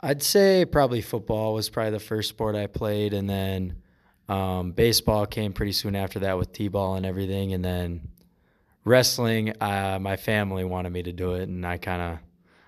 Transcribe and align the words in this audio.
I'd 0.00 0.22
say 0.22 0.64
probably 0.64 1.00
football 1.00 1.52
was 1.52 1.68
probably 1.68 1.90
the 1.90 1.98
first 1.98 2.28
sport 2.28 2.54
I 2.54 2.68
played, 2.68 3.12
and 3.12 3.28
then 3.28 3.82
um, 4.28 4.70
baseball 4.70 5.26
came 5.26 5.52
pretty 5.52 5.72
soon 5.72 5.96
after 5.96 6.20
that 6.20 6.38
with 6.38 6.52
t-ball 6.52 6.94
and 6.94 7.04
everything, 7.04 7.54
and 7.54 7.64
then 7.64 8.08
wrestling. 8.84 9.60
Uh, 9.60 9.98
my 10.00 10.16
family 10.16 10.62
wanted 10.62 10.92
me 10.92 11.02
to 11.02 11.12
do 11.12 11.34
it, 11.34 11.48
and 11.48 11.66
I 11.66 11.76
kind 11.76 12.00
of, 12.00 12.18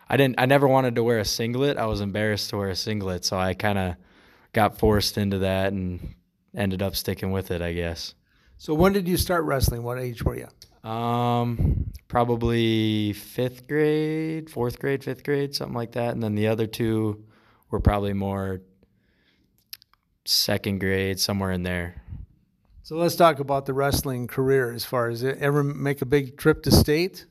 I 0.09 0.17
didn't, 0.17 0.41
I 0.41 0.47
never 0.47 0.67
wanted 0.67 0.97
to 0.97 1.05
wear 1.05 1.20
a 1.20 1.25
singlet. 1.25 1.77
I 1.77 1.86
was 1.86 2.01
embarrassed 2.01 2.51
to 2.51 2.57
wear 2.57 2.70
a 2.70 2.77
singlet, 2.77 3.25
so 3.25 3.39
I 3.39 3.55
kind 3.55 3.79
of 3.79 3.95
got 4.53 4.78
forced 4.78 5.19
into 5.19 5.39
that 5.39 5.72
and 5.72 6.14
ended 6.55 6.83
up 6.83 6.97
sticking 6.97 7.33
with 7.33 7.50
it, 7.50 7.62
I 7.62 7.72
guess. 7.72 8.14
So, 8.58 8.75
when 8.75 8.92
did 8.92 9.08
you 9.08 9.17
start 9.17 9.45
wrestling? 9.45 9.83
What 9.83 9.98
age 9.98 10.22
were 10.22 10.36
you? 10.36 10.89
Um, 10.89 11.91
probably 12.08 13.12
fifth 13.12 13.67
grade, 13.67 14.50
fourth 14.50 14.78
grade, 14.78 15.03
fifth 15.03 15.25
grade, 15.25 15.55
something 15.55 15.75
like 15.75 15.92
that. 15.92 16.14
And 16.14 16.23
then 16.23 16.34
the 16.34 16.48
other 16.48 16.67
two 16.67 17.25
were 17.70 17.80
probably 17.80 18.12
more 18.12 18.61
second 20.25 20.80
grade, 20.80 21.19
somewhere 21.19 21.52
in 21.52 21.63
there. 21.63 22.02
So 22.83 22.96
let's 22.96 23.17
talk 23.17 23.39
about 23.39 23.67
the 23.67 23.74
wrestling 23.74 24.27
career. 24.27 24.73
As 24.73 24.84
far 24.84 25.08
as 25.08 25.23
it, 25.23 25.39
ever 25.39 25.63
make 25.63 26.02
a 26.02 26.07
big 26.07 26.36
trip 26.36 26.63
to 26.64 26.70
state? 26.70 27.27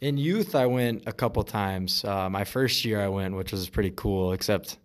In 0.00 0.16
youth, 0.16 0.54
I 0.54 0.66
went 0.66 1.04
a 1.06 1.12
couple 1.12 1.42
times. 1.44 2.04
Uh, 2.04 2.28
my 2.28 2.44
first 2.44 2.84
year, 2.84 3.00
I 3.00 3.08
went, 3.08 3.36
which 3.36 3.52
was 3.52 3.68
pretty 3.68 3.92
cool. 3.94 4.32
Except, 4.32 4.78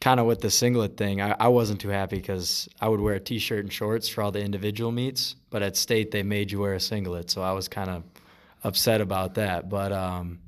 kind 0.00 0.20
of 0.20 0.26
with 0.26 0.40
the 0.40 0.50
singlet 0.50 0.96
thing, 0.96 1.20
I, 1.20 1.34
I 1.38 1.48
wasn't 1.48 1.80
too 1.80 1.88
happy 1.88 2.16
because 2.16 2.68
I 2.80 2.88
would 2.88 3.00
wear 3.00 3.14
a 3.14 3.20
t-shirt 3.20 3.64
and 3.64 3.72
shorts 3.72 4.08
for 4.08 4.22
all 4.22 4.30
the 4.30 4.42
individual 4.42 4.92
meets, 4.92 5.36
but 5.50 5.62
at 5.62 5.76
state 5.76 6.10
they 6.10 6.22
made 6.22 6.52
you 6.52 6.60
wear 6.60 6.74
a 6.74 6.80
singlet, 6.80 7.30
so 7.30 7.42
I 7.42 7.52
was 7.52 7.68
kind 7.68 7.90
of 7.90 8.02
upset 8.62 9.00
about 9.00 9.34
that. 9.34 9.68
But 9.68 9.92
um, 9.92 10.40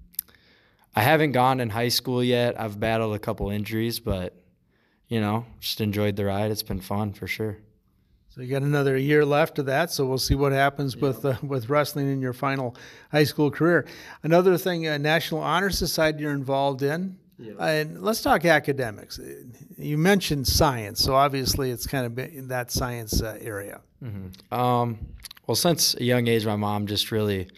I 0.94 1.02
haven't 1.02 1.32
gone 1.32 1.60
in 1.60 1.70
high 1.70 1.88
school 1.88 2.22
yet. 2.22 2.60
I've 2.60 2.78
battled 2.78 3.14
a 3.14 3.18
couple 3.18 3.50
injuries, 3.50 4.00
but 4.00 4.34
you 5.08 5.20
know, 5.20 5.46
just 5.60 5.80
enjoyed 5.80 6.16
the 6.16 6.26
ride. 6.26 6.50
It's 6.50 6.62
been 6.62 6.80
fun 6.80 7.12
for 7.12 7.26
sure. 7.26 7.56
So 8.28 8.42
you 8.42 8.50
got 8.50 8.62
another 8.62 8.96
year 8.96 9.24
left 9.24 9.58
of 9.58 9.66
that. 9.66 9.90
So 9.90 10.06
we'll 10.06 10.18
see 10.18 10.34
what 10.34 10.52
happens 10.52 10.94
yeah. 10.94 11.00
with 11.00 11.24
uh, 11.24 11.34
with 11.42 11.68
wrestling 11.70 12.12
in 12.12 12.20
your 12.20 12.32
final 12.34 12.76
high 13.10 13.24
school 13.24 13.50
career. 13.50 13.86
Another 14.22 14.58
thing, 14.58 14.86
uh, 14.86 14.98
National 14.98 15.40
Honor 15.40 15.70
Society 15.70 16.22
you're 16.22 16.32
involved 16.32 16.82
in. 16.82 17.16
Yeah. 17.38 17.64
And 17.64 18.02
let's 18.02 18.20
talk 18.20 18.44
academics. 18.44 19.20
You 19.76 19.96
mentioned 19.96 20.46
science, 20.46 21.00
so 21.00 21.14
obviously 21.14 21.70
it's 21.70 21.86
kind 21.86 22.06
of 22.06 22.18
in 22.18 22.48
that 22.48 22.70
science 22.70 23.22
uh, 23.22 23.38
area. 23.40 23.80
Mm-hmm. 24.02 24.54
Um, 24.54 24.98
well, 25.46 25.54
since 25.54 25.94
a 25.94 26.04
young 26.04 26.26
age, 26.26 26.44
my 26.44 26.56
mom 26.56 26.86
just 26.86 27.10
really 27.10 27.48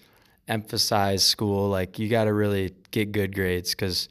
emphasized 0.48 1.24
school. 1.24 1.68
Like 1.68 1.98
you 1.98 2.08
got 2.08 2.24
to 2.24 2.32
really 2.32 2.74
get 2.90 3.12
good 3.12 3.34
grades 3.34 3.70
because 3.70 4.08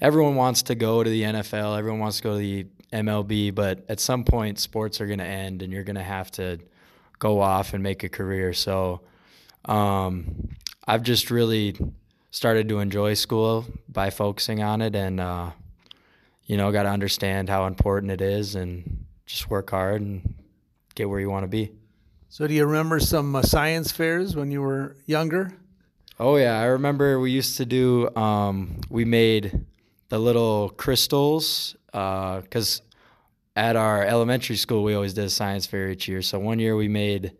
everyone 0.00 0.34
wants 0.34 0.62
to 0.64 0.74
go 0.74 1.04
to 1.04 1.08
the 1.08 1.22
NFL, 1.22 1.78
everyone 1.78 2.00
wants 2.00 2.16
to 2.16 2.22
go 2.22 2.32
to 2.32 2.38
the 2.38 2.66
MLB, 2.92 3.54
but 3.54 3.84
at 3.88 4.00
some 4.00 4.24
point 4.24 4.58
sports 4.58 5.00
are 5.00 5.06
going 5.06 5.18
to 5.18 5.24
end 5.24 5.62
and 5.62 5.72
you're 5.72 5.84
going 5.84 5.96
to 5.96 6.02
have 6.02 6.30
to 6.32 6.58
go 7.18 7.40
off 7.40 7.74
and 7.74 7.82
make 7.82 8.02
a 8.02 8.08
career. 8.08 8.52
So 8.52 9.02
um, 9.66 10.48
I've 10.86 11.02
just 11.02 11.30
really 11.30 11.76
started 12.32 12.66
to 12.70 12.80
enjoy 12.80 13.12
school 13.12 13.66
by 13.88 14.08
focusing 14.10 14.62
on 14.62 14.80
it 14.80 14.96
and, 14.96 15.20
uh, 15.20 15.50
you 16.46 16.56
know, 16.56 16.72
got 16.72 16.84
to 16.84 16.88
understand 16.88 17.48
how 17.48 17.66
important 17.66 18.10
it 18.10 18.22
is 18.22 18.54
and 18.54 19.04
just 19.26 19.48
work 19.50 19.70
hard 19.70 20.00
and 20.00 20.34
get 20.94 21.08
where 21.08 21.20
you 21.20 21.30
want 21.30 21.44
to 21.44 21.48
be. 21.48 21.70
So, 22.30 22.46
do 22.46 22.54
you 22.54 22.64
remember 22.64 22.98
some 22.98 23.36
uh, 23.36 23.42
science 23.42 23.92
fairs 23.92 24.34
when 24.34 24.50
you 24.50 24.62
were 24.62 24.96
younger? 25.04 25.52
Oh, 26.18 26.36
yeah. 26.36 26.58
I 26.58 26.64
remember 26.64 27.20
we 27.20 27.30
used 27.30 27.58
to 27.58 27.66
do, 27.66 28.08
um, 28.16 28.80
we 28.88 29.04
made 29.04 29.66
the 30.08 30.18
little 30.18 30.70
crystals 30.70 31.76
because 31.86 32.80
uh, 32.80 33.58
at 33.60 33.76
our 33.76 34.04
elementary 34.04 34.56
school 34.56 34.82
we 34.82 34.94
always 34.94 35.12
did 35.12 35.24
a 35.24 35.30
science 35.30 35.66
fair 35.66 35.90
each 35.90 36.08
year. 36.08 36.22
So 36.22 36.38
one 36.38 36.58
year 36.58 36.76
we 36.76 36.88
made 36.88 37.32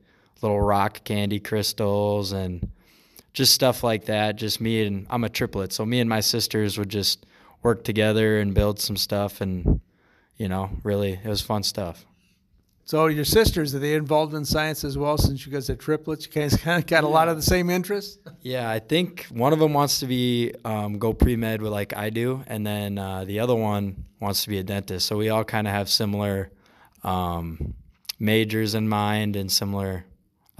little 0.43 0.61
rock 0.61 1.03
candy 1.05 1.41
crystals 1.41 2.33
and 2.33 2.69
just 3.33 3.55
stuff 3.55 3.83
like 3.83 4.07
that. 4.07 4.37
Just 4.37 4.61
me 4.61 4.85
and 4.85 5.07
I'm 5.11 5.25
a 5.25 5.29
triplet, 5.29 5.73
so 5.73 5.85
me 5.87 6.01
and 6.01 6.09
my 6.09 6.21
sisters 6.21 6.79
would 6.79 6.89
just 6.89 7.27
work 7.63 7.85
together 7.85 8.39
and 8.39 8.55
build 8.55 8.81
some 8.81 8.97
stuff, 8.97 9.41
and 9.41 9.81
you 10.37 10.49
know, 10.49 10.71
really 10.83 11.13
it 11.13 11.29
was 11.29 11.41
fun 11.41 11.63
stuff. 11.63 12.05
So 12.85 13.07
your 13.07 13.25
sisters 13.25 13.75
are 13.75 13.79
they 13.79 13.95
involved 13.95 14.35
in 14.35 14.45
science 14.45 14.85
as 14.85 14.99
well? 14.99 15.17
Since 15.17 15.47
you 15.47 15.53
guys 15.53 15.71
are 15.71 15.77
triplets, 15.77 16.27
you 16.27 16.33
guys 16.33 16.57
kind 16.63 16.83
of 16.83 16.87
got 16.87 17.05
a 17.05 17.09
lot 17.09 17.29
of 17.29 17.37
the 17.37 17.43
same 17.43 17.71
interests. 17.71 18.19
Yeah, 18.41 18.69
I 18.69 18.81
think 18.81 19.27
one 19.31 19.53
of 19.53 19.61
them 19.61 19.73
wants 19.73 20.01
to 20.01 20.07
be 20.07 20.53
um, 20.65 20.99
go 20.99 21.13
pre 21.13 21.37
med 21.37 21.63
with 21.63 21.73
like 21.73 21.97
I 21.97 22.11
do, 22.11 22.43
and 22.47 22.67
then 22.67 22.99
uh, 22.99 23.25
the 23.25 23.41
other 23.41 23.55
one 23.55 24.05
wants 24.21 24.43
to 24.45 24.49
be 24.49 24.59
a 24.59 24.63
dentist. 24.63 25.07
So 25.07 25.17
we 25.17 25.29
all 25.29 25.45
kind 25.45 25.67
of 25.67 25.73
have 25.73 25.89
similar 25.89 26.51
um, 27.03 27.75
majors 28.19 28.75
in 28.75 28.89
mind 28.89 29.37
and 29.37 29.51
similar 29.51 30.05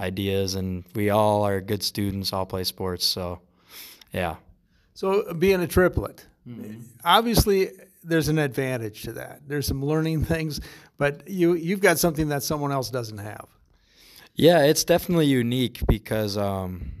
ideas, 0.03 0.55
and 0.55 0.83
we 0.93 1.09
all 1.09 1.43
are 1.45 1.61
good 1.61 1.81
students. 1.81 2.33
All 2.33 2.45
play 2.45 2.63
sports, 2.63 3.05
so 3.05 3.39
yeah. 4.11 4.35
So 4.93 5.33
being 5.33 5.61
a 5.61 5.67
triplet, 5.67 6.25
mm-hmm. 6.47 6.81
obviously 7.03 7.71
there's 8.03 8.27
an 8.27 8.37
advantage 8.37 9.03
to 9.03 9.13
that. 9.13 9.41
There's 9.47 9.65
some 9.65 9.83
learning 9.83 10.25
things, 10.33 10.61
but 10.97 11.27
you 11.27 11.53
you've 11.53 11.81
got 11.81 11.97
something 11.97 12.29
that 12.29 12.43
someone 12.43 12.71
else 12.71 12.89
doesn't 12.89 13.17
have. 13.17 13.47
Yeah, 14.35 14.63
it's 14.63 14.83
definitely 14.83 15.27
unique 15.27 15.81
because 15.87 16.37
um, 16.37 16.91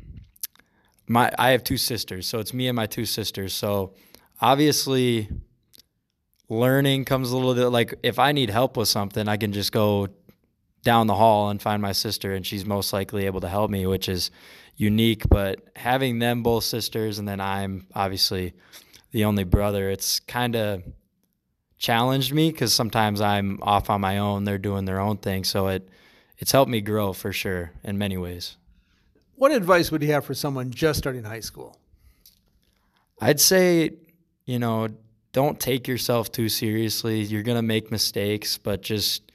my 1.07 1.31
I 1.37 1.51
have 1.51 1.63
two 1.63 1.77
sisters, 1.77 2.27
so 2.27 2.39
it's 2.39 2.53
me 2.53 2.67
and 2.67 2.75
my 2.75 2.85
two 2.85 3.05
sisters. 3.05 3.53
So 3.53 3.93
obviously, 4.39 5.29
learning 6.49 7.05
comes 7.05 7.31
a 7.31 7.35
little 7.35 7.55
bit 7.55 7.67
like 7.67 7.95
if 8.03 8.19
I 8.19 8.31
need 8.31 8.49
help 8.49 8.77
with 8.77 8.87
something, 8.87 9.27
I 9.27 9.37
can 9.37 9.51
just 9.51 9.71
go 9.71 10.07
down 10.83 11.07
the 11.07 11.15
hall 11.15 11.49
and 11.49 11.61
find 11.61 11.81
my 11.81 11.93
sister, 11.93 12.33
and 12.33 12.45
she's 12.45 12.65
most 12.65 12.93
likely 12.93 13.25
able 13.25 13.41
to 13.41 13.49
help 13.49 13.71
me, 13.71 13.85
which 13.85 14.07
is 14.07 14.31
unique. 14.75 15.27
But 15.29 15.59
having 15.75 16.19
them 16.19 16.43
both 16.43 16.63
sisters, 16.65 17.19
and 17.19 17.27
then 17.27 17.39
I'm 17.41 17.87
obviously 17.95 18.53
the 19.11 19.25
only 19.25 19.43
brother, 19.43 19.89
it's 19.89 20.19
kind 20.19 20.55
of 20.55 20.83
challenged 21.77 22.33
me 22.33 22.51
because 22.51 22.73
sometimes 22.73 23.21
I'm 23.21 23.59
off 23.61 23.89
on 23.89 24.01
my 24.01 24.17
own, 24.17 24.43
they're 24.43 24.57
doing 24.57 24.85
their 24.85 24.99
own 24.99 25.17
thing. 25.17 25.43
So 25.43 25.67
it 25.67 25.87
it's 26.37 26.51
helped 26.51 26.71
me 26.71 26.81
grow 26.81 27.13
for 27.13 27.31
sure 27.31 27.71
in 27.83 27.97
many 27.97 28.17
ways. 28.17 28.57
What 29.35 29.51
advice 29.51 29.91
would 29.91 30.01
you 30.01 30.11
have 30.11 30.25
for 30.25 30.33
someone 30.33 30.71
just 30.71 30.99
starting 30.99 31.23
high 31.23 31.39
school? 31.39 31.77
I'd 33.19 33.39
say, 33.39 33.91
you 34.45 34.59
know, 34.59 34.89
don't 35.31 35.59
take 35.59 35.87
yourself 35.87 36.31
too 36.31 36.49
seriously. 36.49 37.21
You're 37.21 37.43
going 37.43 37.57
to 37.57 37.61
make 37.61 37.91
mistakes, 37.91 38.57
but 38.57 38.81
just 38.81 39.31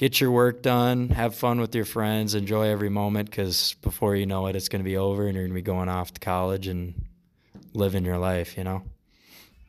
get 0.00 0.18
your 0.18 0.30
work 0.30 0.62
done, 0.62 1.10
have 1.10 1.34
fun 1.34 1.60
with 1.60 1.74
your 1.74 1.84
friends, 1.84 2.34
enjoy 2.34 2.66
every 2.66 2.88
moment 2.88 3.28
because 3.28 3.74
before 3.82 4.16
you 4.16 4.24
know 4.24 4.46
it, 4.46 4.56
it's 4.56 4.70
going 4.70 4.80
to 4.80 4.84
be 4.84 4.96
over 4.96 5.26
and 5.26 5.34
you're 5.34 5.44
going 5.44 5.50
to 5.50 5.54
be 5.54 5.60
going 5.60 5.90
off 5.90 6.14
to 6.14 6.20
college 6.20 6.68
and 6.68 6.94
living 7.74 8.02
your 8.02 8.16
life, 8.16 8.56
you 8.56 8.64
know? 8.64 8.82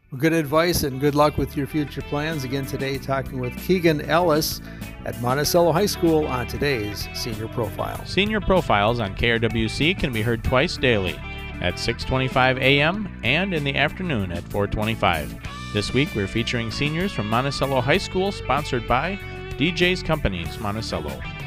Well, 0.10 0.22
good 0.22 0.32
advice 0.32 0.84
and 0.84 1.02
good 1.02 1.16
luck 1.16 1.38
with 1.38 1.58
your 1.58 1.68
future 1.68 2.02
plans. 2.04 2.46
Again, 2.46 2.66
today, 2.66 2.98
talking 2.98 3.42
with 3.42 3.54
Keegan 3.58 4.10
Ellis 4.10 4.62
at 5.04 5.20
Monticello 5.22 5.74
High 5.74 5.86
School 5.86 6.26
on 6.28 6.48
today's 6.48 7.10
Senior 7.14 7.50
Profile. 7.50 8.02
Senior 8.06 8.40
Profiles 8.40 9.02
on 9.02 9.14
KRWC 9.18 10.00
can 10.00 10.14
be 10.14 10.22
heard 10.22 10.46
twice 10.46 10.78
daily 10.78 11.20
at 11.60 11.74
6:25 11.74 12.58
a.m. 12.60 13.20
and 13.26 13.54
in 13.54 13.66
the 13.66 13.76
afternoon 13.76 14.32
at 14.32 14.46
4:25. 14.46 15.74
This 15.74 15.94
week 15.94 16.08
we're 16.16 16.26
featuring 16.26 16.72
seniors 16.72 17.12
from 17.12 17.28
Monticello 17.28 17.82
High 17.82 17.98
School 17.98 18.32
sponsored 18.32 18.88
by 18.88 19.20
DJ's 19.62 20.02
Companies 20.02 20.60
Monticello. 20.60 21.41